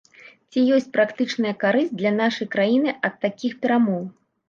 Ці 0.51 0.63
ёсць 0.77 0.89
практычная 0.95 1.53
карысць 1.65 1.95
для 2.01 2.15
нашай 2.19 2.53
краіны 2.59 2.97
ад 3.11 3.23
такіх 3.27 3.53
перамоў? 3.65 4.03